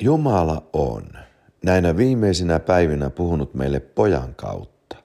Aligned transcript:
Jumala 0.00 0.62
on 0.72 1.02
näinä 1.64 1.96
viimeisinä 1.96 2.60
päivinä 2.60 3.10
puhunut 3.10 3.54
meille 3.54 3.80
pojan 3.80 4.34
kautta, 4.34 4.96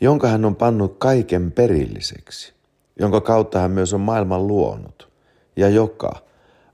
jonka 0.00 0.28
hän 0.28 0.44
on 0.44 0.56
pannut 0.56 0.98
kaiken 0.98 1.52
perilliseksi, 1.52 2.52
jonka 2.98 3.20
kautta 3.20 3.58
hän 3.58 3.70
myös 3.70 3.94
on 3.94 4.00
maailman 4.00 4.46
luonut, 4.46 5.08
ja 5.56 5.68
joka, 5.68 6.22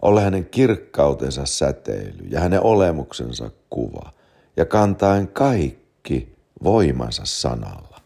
ole 0.03 0.23
hänen 0.23 0.47
kirkkautensa 0.47 1.47
säteily 1.47 2.25
ja 2.29 2.41
hänen 2.41 2.63
olemuksensa 2.63 3.51
kuva, 3.71 4.13
ja 4.57 4.65
kantaen 4.65 5.29
kaikki 5.29 6.37
voimansa 6.65 7.23
sanalla, 7.25 8.01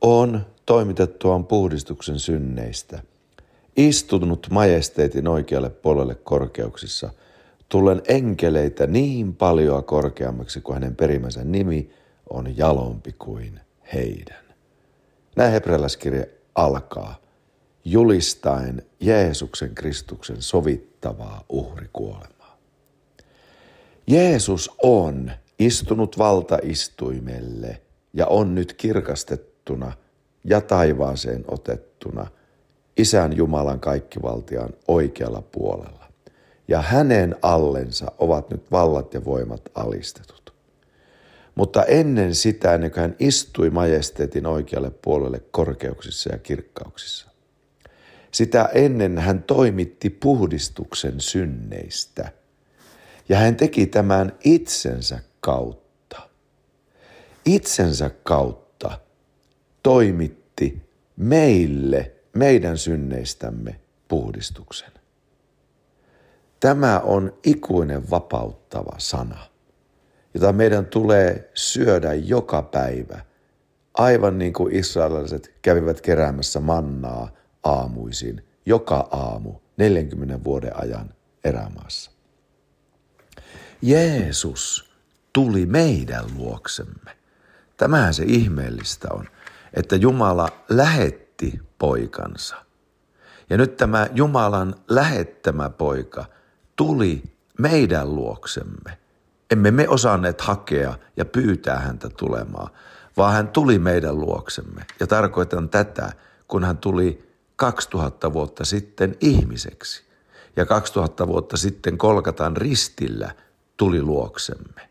on 0.00 0.46
toimitettuaan 0.66 1.46
puhdistuksen 1.46 2.18
synneistä, 2.18 3.02
istunut 3.76 4.46
majesteetin 4.50 5.28
oikealle 5.28 5.70
puolelle 5.70 6.14
korkeuksissa– 6.14 7.10
tullen 7.68 8.02
enkeleitä 8.08 8.86
niin 8.86 9.34
paljon 9.34 9.84
korkeammaksi 9.84 10.60
kuin 10.60 10.74
hänen 10.74 10.96
perimänsä 10.96 11.44
nimi 11.44 11.90
on 12.30 12.56
jalompi 12.56 13.14
kuin 13.18 13.60
heidän. 13.94 14.44
Näin 15.36 15.52
hebrealaiskirja 15.52 16.24
alkaa 16.54 17.20
julistaen 17.84 18.82
Jeesuksen 19.00 19.74
Kristuksen 19.74 20.42
sovittavaa 20.42 21.44
uhrikuolemaa. 21.48 22.58
Jeesus 24.06 24.70
on 24.82 25.30
istunut 25.58 26.18
valtaistuimelle 26.18 27.80
ja 28.12 28.26
on 28.26 28.54
nyt 28.54 28.72
kirkastettuna 28.72 29.92
ja 30.44 30.60
taivaaseen 30.60 31.44
otettuna 31.48 32.26
Isän 32.96 33.36
Jumalan 33.36 33.80
kaikkivaltiaan 33.80 34.70
oikealla 34.88 35.42
puolella 35.42 36.05
ja 36.68 36.82
hänen 36.82 37.36
allensa 37.42 38.12
ovat 38.18 38.50
nyt 38.50 38.70
vallat 38.70 39.14
ja 39.14 39.24
voimat 39.24 39.62
alistetut. 39.74 40.54
Mutta 41.54 41.84
ennen 41.84 42.34
sitä, 42.34 42.74
ennen 42.74 42.90
kuin 42.90 43.00
hän 43.00 43.16
istui 43.18 43.70
majesteetin 43.70 44.46
oikealle 44.46 44.90
puolelle 44.90 45.42
korkeuksissa 45.50 46.32
ja 46.32 46.38
kirkkauksissa, 46.38 47.30
sitä 48.30 48.68
ennen 48.74 49.18
hän 49.18 49.42
toimitti 49.42 50.10
puhdistuksen 50.10 51.20
synneistä. 51.20 52.32
Ja 53.28 53.36
hän 53.36 53.56
teki 53.56 53.86
tämän 53.86 54.32
itsensä 54.44 55.18
kautta. 55.40 56.28
Itsensä 57.46 58.10
kautta 58.22 59.00
toimitti 59.82 60.82
meille, 61.16 62.12
meidän 62.32 62.78
synneistämme 62.78 63.80
puhdistuksen. 64.08 64.95
Tämä 66.60 67.00
on 67.00 67.32
ikuinen 67.44 68.10
vapauttava 68.10 68.94
sana, 68.98 69.38
jota 70.34 70.52
meidän 70.52 70.86
tulee 70.86 71.50
syödä 71.54 72.14
joka 72.14 72.62
päivä, 72.62 73.20
aivan 73.94 74.38
niin 74.38 74.52
kuin 74.52 74.74
israelilaiset 74.74 75.54
kävivät 75.62 76.00
keräämässä 76.00 76.60
mannaa 76.60 77.28
aamuisin, 77.64 78.44
joka 78.66 79.08
aamu 79.10 79.54
40 79.76 80.44
vuoden 80.44 80.80
ajan 80.80 81.14
erämaassa. 81.44 82.10
Jeesus 83.82 84.90
tuli 85.32 85.66
meidän 85.66 86.24
luoksemme. 86.36 87.16
Tämähän 87.76 88.14
se 88.14 88.24
ihmeellistä 88.26 89.08
on, 89.10 89.28
että 89.74 89.96
Jumala 89.96 90.48
lähetti 90.68 91.60
poikansa. 91.78 92.56
Ja 93.50 93.56
nyt 93.56 93.76
tämä 93.76 94.06
Jumalan 94.14 94.74
lähettämä 94.88 95.70
poika– 95.70 96.24
tuli 96.76 97.22
meidän 97.58 98.14
luoksemme. 98.14 98.98
Emme 99.50 99.70
me 99.70 99.88
osanneet 99.88 100.40
hakea 100.40 100.98
ja 101.16 101.24
pyytää 101.24 101.78
häntä 101.78 102.08
tulemaan, 102.08 102.70
vaan 103.16 103.34
hän 103.34 103.48
tuli 103.48 103.78
meidän 103.78 104.18
luoksemme. 104.18 104.86
Ja 105.00 105.06
tarkoitan 105.06 105.68
tätä, 105.68 106.12
kun 106.48 106.64
hän 106.64 106.78
tuli 106.78 107.32
2000 107.56 108.32
vuotta 108.32 108.64
sitten 108.64 109.16
ihmiseksi. 109.20 110.04
Ja 110.56 110.66
2000 110.66 111.26
vuotta 111.26 111.56
sitten 111.56 111.98
Kolkatan 111.98 112.56
ristillä 112.56 113.34
tuli 113.76 114.02
luoksemme. 114.02 114.88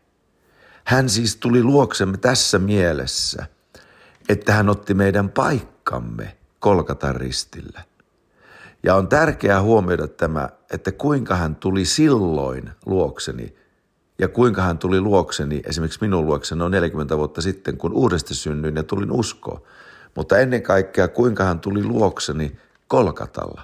Hän 0.84 1.08
siis 1.08 1.36
tuli 1.36 1.62
luoksemme 1.62 2.16
tässä 2.16 2.58
mielessä, 2.58 3.46
että 4.28 4.52
hän 4.52 4.68
otti 4.68 4.94
meidän 4.94 5.30
paikkamme 5.30 6.36
Kolkatan 6.60 7.16
ristillä– 7.16 7.82
ja 8.86 8.94
on 8.94 9.08
tärkeää 9.08 9.62
huomioida 9.62 10.08
tämä, 10.08 10.48
että 10.72 10.92
kuinka 10.92 11.36
hän 11.36 11.56
tuli 11.56 11.84
silloin 11.84 12.70
luokseni 12.86 13.54
ja 14.18 14.28
kuinka 14.28 14.62
hän 14.62 14.78
tuli 14.78 15.00
luokseni, 15.00 15.62
esimerkiksi 15.66 15.98
minun 16.00 16.26
luokseni 16.26 16.58
noin 16.58 16.72
40 16.72 17.16
vuotta 17.16 17.42
sitten, 17.42 17.76
kun 17.76 17.92
uudesti 17.92 18.34
synnyin 18.34 18.76
ja 18.76 18.82
tulin 18.82 19.12
uskoon. 19.12 19.62
Mutta 20.14 20.38
ennen 20.38 20.62
kaikkea, 20.62 21.08
kuinka 21.08 21.44
hän 21.44 21.60
tuli 21.60 21.84
luokseni 21.84 22.56
Kolkatalla. 22.88 23.62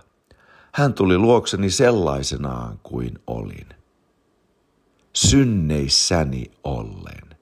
Hän 0.75 0.95
tuli 0.95 1.19
luokseni 1.19 1.71
sellaisenaan 1.71 2.79
kuin 2.83 3.19
olin. 3.27 3.67
Synneissäni 5.13 6.51
ollen. 6.65 7.37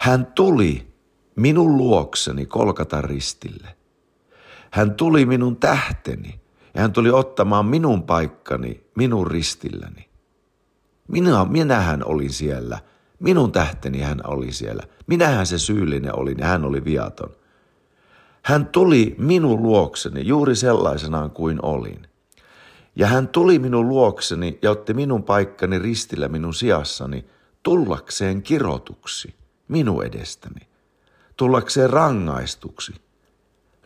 Hän 0.00 0.26
tuli 0.26 0.94
minun 1.36 1.76
luokseni 1.76 2.46
Kolkatan 2.46 3.04
ristille. 3.04 3.76
Hän 4.70 4.94
tuli 4.94 5.26
minun 5.26 5.56
tähteni 5.56 6.40
ja 6.78 6.82
hän 6.82 6.92
tuli 6.92 7.10
ottamaan 7.10 7.66
minun 7.66 8.02
paikkani 8.02 8.84
minun 8.96 9.26
ristilläni. 9.26 10.08
Minä, 11.08 11.44
minähän 11.44 12.04
olin 12.04 12.32
siellä. 12.32 12.78
Minun 13.18 13.52
tähteni 13.52 14.00
hän 14.00 14.20
oli 14.26 14.52
siellä. 14.52 14.82
Minähän 15.06 15.46
se 15.46 15.58
syyllinen 15.58 16.18
olin 16.18 16.38
ja 16.38 16.46
hän 16.46 16.64
oli 16.64 16.84
viaton. 16.84 17.30
Hän 18.42 18.66
tuli 18.66 19.14
minun 19.18 19.62
luokseni 19.62 20.26
juuri 20.26 20.56
sellaisenaan 20.56 21.30
kuin 21.30 21.64
olin. 21.64 22.06
Ja 22.96 23.06
hän 23.06 23.28
tuli 23.28 23.58
minun 23.58 23.88
luokseni 23.88 24.58
ja 24.62 24.70
otti 24.70 24.94
minun 24.94 25.22
paikkani 25.22 25.78
ristillä 25.78 26.28
minun 26.28 26.54
sijassani 26.54 27.24
tullakseen 27.62 28.42
kirotuksi 28.42 29.34
minun 29.68 30.04
edestäni. 30.04 30.68
Tullakseen 31.36 31.90
rangaistuksi, 31.90 32.94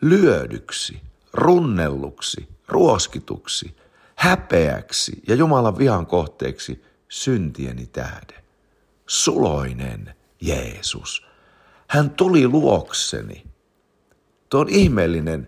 lyödyksi, 0.01 1.01
runnelluksi, 1.33 2.47
ruoskituksi, 2.67 3.75
häpeäksi 4.15 5.21
ja 5.27 5.35
Jumalan 5.35 5.77
vihan 5.77 6.05
kohteeksi 6.05 6.83
syntieni 7.09 7.85
tähden. 7.85 8.43
Suloinen 9.07 10.15
Jeesus. 10.41 11.25
Hän 11.87 12.09
tuli 12.09 12.47
luokseni. 12.47 13.43
Tuo 14.49 14.61
on 14.61 14.69
ihmeellinen, 14.69 15.47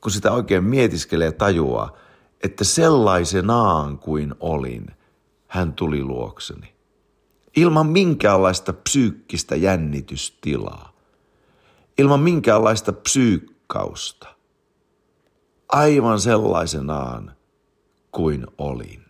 kun 0.00 0.12
sitä 0.12 0.32
oikein 0.32 0.64
mietiskelee 0.64 1.26
ja 1.26 1.32
tajuaa, 1.32 1.96
että 2.44 2.64
sellaisenaan 2.64 3.98
kuin 3.98 4.34
olin, 4.40 4.86
hän 5.46 5.72
tuli 5.72 6.04
luokseni. 6.04 6.74
Ilman 7.56 7.86
minkäänlaista 7.86 8.72
psyykkistä 8.72 9.56
jännitystilaa. 9.56 10.92
Ilman 11.98 12.20
minkäänlaista 12.20 12.92
psyykkausta 12.92 14.39
aivan 15.72 16.20
sellaisenaan 16.20 17.36
kuin 18.12 18.46
olin. 18.58 19.04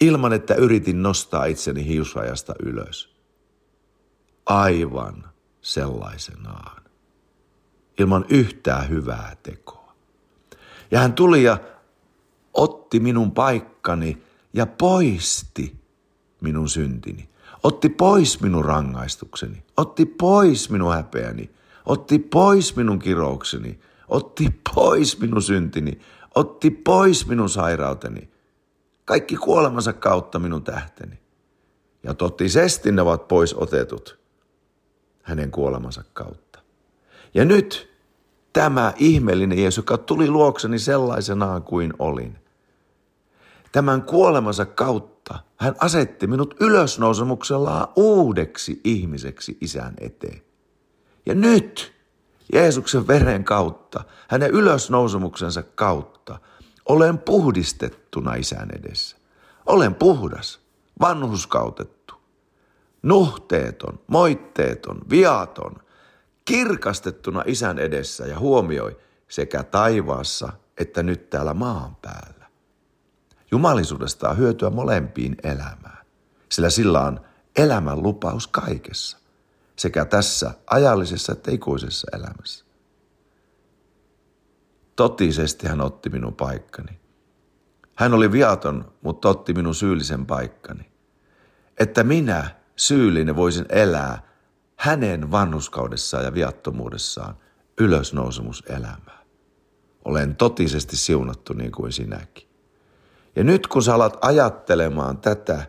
Ilman, 0.00 0.32
että 0.32 0.54
yritin 0.54 1.02
nostaa 1.02 1.44
itseni 1.44 1.86
hiusrajasta 1.86 2.54
ylös. 2.62 3.16
Aivan 4.46 5.28
sellaisenaan. 5.60 6.82
Ilman 7.98 8.24
yhtään 8.28 8.88
hyvää 8.88 9.36
tekoa. 9.42 9.94
Ja 10.90 10.98
hän 11.00 11.12
tuli 11.12 11.42
ja 11.42 11.58
otti 12.54 13.00
minun 13.00 13.30
paikkani 13.30 14.22
ja 14.52 14.66
poisti 14.66 15.80
minun 16.40 16.68
syntini. 16.68 17.28
Otti 17.62 17.88
pois 17.88 18.40
minun 18.40 18.64
rangaistukseni. 18.64 19.64
Otti 19.76 20.06
pois 20.06 20.70
minun 20.70 20.94
häpeäni. 20.94 21.50
Otti 21.86 22.18
pois 22.18 22.76
minun 22.76 22.98
kiroukseni 22.98 23.80
otti 24.08 24.60
pois 24.74 25.20
minun 25.20 25.42
syntini, 25.42 26.00
otti 26.34 26.70
pois 26.70 27.26
minun 27.26 27.50
sairauteni, 27.50 28.30
kaikki 29.04 29.36
kuolemansa 29.36 29.92
kautta 29.92 30.38
minun 30.38 30.64
tähteni. 30.64 31.18
Ja 32.02 32.14
totisesti 32.14 32.92
ne 32.92 33.02
ovat 33.02 33.28
pois 33.28 33.54
otetut 33.54 34.18
hänen 35.22 35.50
kuolemansa 35.50 36.04
kautta. 36.12 36.58
Ja 37.34 37.44
nyt 37.44 37.94
tämä 38.52 38.92
ihmeellinen 38.96 39.58
Jeesus, 39.58 39.76
joka 39.76 39.98
tuli 39.98 40.30
luokseni 40.30 40.78
sellaisenaan 40.78 41.62
kuin 41.62 41.92
olin, 41.98 42.38
tämän 43.72 44.02
kuolemansa 44.02 44.66
kautta 44.66 45.38
hän 45.56 45.74
asetti 45.80 46.26
minut 46.26 46.54
ylösnousemuksellaan 46.60 47.88
uudeksi 47.96 48.80
ihmiseksi 48.84 49.58
isän 49.60 49.94
eteen. 50.00 50.42
Ja 51.26 51.34
nyt 51.34 51.97
Jeesuksen 52.52 53.06
veren 53.08 53.44
kautta, 53.44 54.04
hänen 54.28 54.50
ylösnousemuksensa 54.50 55.62
kautta, 55.62 56.38
olen 56.86 57.18
puhdistettuna 57.18 58.34
isän 58.34 58.68
edessä. 58.70 59.16
Olen 59.66 59.94
puhdas, 59.94 60.60
vanhuskautettu, 61.00 62.14
nuhteeton, 63.02 64.00
moitteeton, 64.06 65.00
viaton, 65.10 65.74
kirkastettuna 66.44 67.42
isän 67.46 67.78
edessä 67.78 68.26
ja 68.26 68.38
huomioi 68.38 68.96
sekä 69.28 69.62
taivaassa 69.62 70.52
että 70.78 71.02
nyt 71.02 71.30
täällä 71.30 71.54
maan 71.54 71.96
päällä. 71.96 72.46
Jumalisuudesta 73.50 74.28
on 74.28 74.38
hyötyä 74.38 74.70
molempiin 74.70 75.36
elämään, 75.42 76.06
sillä 76.52 76.70
sillä 76.70 77.00
on 77.00 77.20
elämän 77.56 78.02
lupaus 78.02 78.46
kaikessa, 78.46 79.17
sekä 79.78 80.04
tässä 80.04 80.54
ajallisessa 80.66 81.32
että 81.32 81.50
ikuisessa 81.50 82.06
elämässä. 82.12 82.64
Totisesti 84.96 85.68
hän 85.68 85.80
otti 85.80 86.10
minun 86.10 86.34
paikkani. 86.34 87.00
Hän 87.94 88.14
oli 88.14 88.32
viaton, 88.32 88.92
mutta 89.02 89.28
otti 89.28 89.54
minun 89.54 89.74
syyllisen 89.74 90.26
paikkani. 90.26 90.92
Että 91.78 92.04
minä, 92.04 92.50
syyllinen, 92.76 93.36
voisin 93.36 93.66
elää 93.68 94.22
hänen 94.76 95.30
vanhuskaudessaan 95.30 96.24
ja 96.24 96.34
viattomuudessaan 96.34 97.36
ylösnousemuselämää. 97.80 99.24
Olen 100.04 100.36
totisesti 100.36 100.96
siunattu 100.96 101.52
niin 101.52 101.72
kuin 101.72 101.92
sinäkin. 101.92 102.48
Ja 103.36 103.44
nyt 103.44 103.66
kun 103.66 103.82
sä 103.82 103.94
alat 103.94 104.18
ajattelemaan 104.20 105.18
tätä 105.18 105.66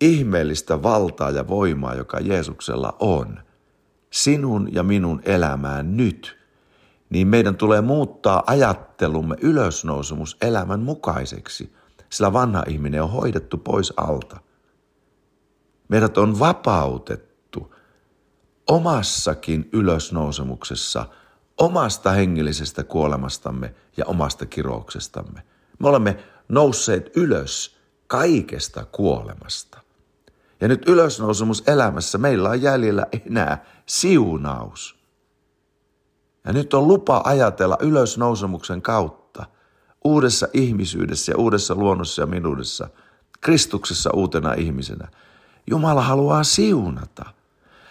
ihmeellistä 0.00 0.82
valtaa 0.82 1.30
ja 1.30 1.48
voimaa, 1.48 1.94
joka 1.94 2.20
Jeesuksella 2.20 2.96
on, 3.00 3.40
sinun 4.10 4.68
ja 4.72 4.82
minun 4.82 5.20
elämään 5.24 5.96
nyt– 5.96 6.38
niin 7.10 7.28
meidän 7.28 7.56
tulee 7.56 7.80
muuttaa 7.80 8.42
ajattelumme 8.46 9.36
ylösnousemus 9.40 10.36
elämän 10.42 10.80
mukaiseksi, 10.80 11.72
sillä 12.10 12.32
vanha 12.32 12.64
ihminen 12.68 13.02
on 13.02 13.10
hoidettu 13.10 13.58
pois 13.58 13.92
alta. 13.96 14.40
Meidät 15.88 16.18
on 16.18 16.38
vapautettu 16.38 17.74
omassakin 18.66 19.68
ylösnousemuksessa 19.72 21.06
omasta 21.58 22.10
hengellisestä 22.10 22.84
kuolemastamme 22.84 23.74
ja 23.96 24.04
omasta 24.06 24.46
kirouksestamme. 24.46 25.42
Me 25.78 25.88
olemme 25.88 26.24
nousseet 26.48 27.16
ylös 27.16 27.76
kaikesta 28.06 28.84
kuolemasta. 28.84 29.80
Ja 30.60 30.68
nyt 30.68 30.88
ylösnousemus 30.88 31.62
elämässä 31.66 32.18
meillä 32.18 32.48
on 32.50 32.62
jäljellä 32.62 33.06
enää 33.26 33.64
siunaus– 33.86 34.94
ja 36.48 36.52
nyt 36.52 36.74
on 36.74 36.88
lupa 36.88 37.20
ajatella 37.24 37.76
ylösnousemuksen 37.80 38.82
kautta, 38.82 39.46
uudessa 40.04 40.48
ihmisyydessä 40.52 41.32
ja 41.32 41.38
uudessa 41.38 41.74
luonnossa 41.74 42.22
ja 42.22 42.26
minuudessa, 42.26 42.88
Kristuksessa 43.40 44.10
uutena 44.14 44.54
ihmisenä. 44.54 45.08
Jumala 45.66 46.02
haluaa 46.02 46.44
siunata. 46.44 47.24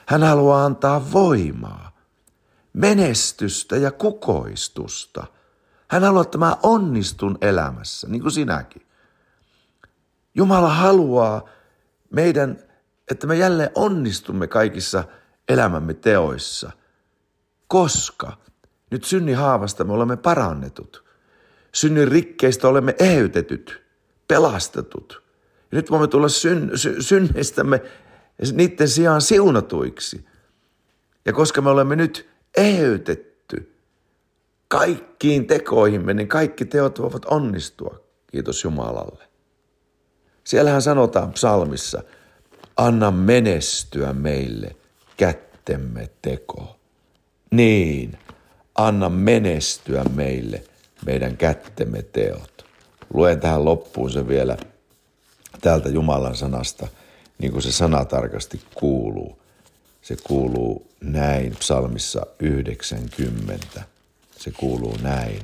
Hän 0.05 0.23
haluaa 0.23 0.65
antaa 0.65 1.11
voimaa, 1.11 1.91
menestystä 2.73 3.75
ja 3.75 3.91
kukoistusta. 3.91 5.27
Hän 5.87 6.03
haluaa, 6.03 6.21
että 6.21 6.37
mä 6.37 6.57
onnistun 6.63 7.37
elämässä, 7.41 8.07
niin 8.07 8.21
kuin 8.21 8.31
sinäkin. 8.31 8.81
Jumala 10.35 10.69
haluaa 10.69 11.49
meidän, 12.09 12.59
että 13.11 13.27
me 13.27 13.35
jälleen 13.35 13.69
onnistumme 13.75 14.47
kaikissa 14.47 15.03
elämämme 15.49 15.93
teoissa, 15.93 16.71
koska 17.67 18.37
nyt 18.91 19.03
synnin 19.03 19.37
haavasta 19.37 19.83
me 19.83 19.93
olemme 19.93 20.17
parannetut. 20.17 21.03
Synnin 21.73 22.07
rikkeistä 22.07 22.67
olemme 22.67 22.95
eheytetyt, 22.99 23.83
pelastetut. 24.27 25.23
Ja 25.71 25.75
nyt 25.75 25.91
voimme 25.91 26.07
tulla 26.07 26.29
syn, 26.29 26.71
sy, 26.75 27.01
synneistämme 27.01 27.81
niiden 28.53 28.89
sijaan 28.89 29.21
siunatuiksi. 29.21 30.25
Ja 31.25 31.33
koska 31.33 31.61
me 31.61 31.69
olemme 31.69 31.95
nyt 31.95 32.29
eheytetty 32.57 33.73
kaikkiin 34.67 35.47
tekoihimme, 35.47 36.13
niin 36.13 36.27
kaikki 36.27 36.65
teot 36.65 36.99
voivat 36.99 37.25
onnistua. 37.25 37.99
Kiitos 38.31 38.63
Jumalalle. 38.63 39.26
Siellähän 40.47 40.81
sanotaan 40.81 41.33
psalmissa, 41.33 42.03
anna 42.77 43.11
menestyä 43.11 44.13
meille 44.13 44.75
kättemme 45.17 46.09
teko. 46.21 46.79
Niin, 47.51 48.17
anna 48.75 49.09
menestyä 49.09 50.03
meille 50.03 50.63
meidän 51.05 51.37
kättemme 51.37 52.01
teot. 52.01 52.65
Luen 53.13 53.39
tähän 53.39 53.65
loppuun 53.65 54.11
se 54.11 54.27
vielä 54.27 54.57
täältä 55.61 55.89
Jumalan 55.89 56.35
sanasta, 56.35 56.87
niin 57.39 57.51
kuin 57.51 57.63
se 57.63 57.71
sana 57.71 58.05
tarkasti 58.05 58.61
kuuluu. 58.75 59.39
Se 60.01 60.17
kuuluu 60.23 60.87
näin 61.01 61.55
psalmissa 61.55 62.25
90. 62.39 63.83
Se 64.37 64.51
kuuluu 64.51 64.97
näin. 65.01 65.43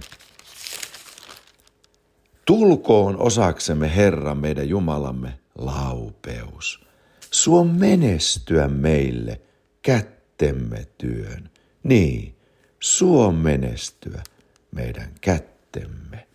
Tulkoon 2.46 3.18
osaksemme 3.18 3.96
Herra 3.96 4.36
meidän 4.36 4.70
Jumalamme 4.70 5.40
laupeus. 5.56 6.86
Suo 7.32 7.64
menestyä 7.64 8.68
meille 8.68 9.42
kättemme 9.82 10.88
työn. 10.98 11.50
Niin, 11.84 12.36
suo 12.80 13.32
menestyä 13.32 14.24
meidän 14.72 15.10
kättemme 15.22 16.28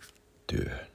työn. 0.47 0.88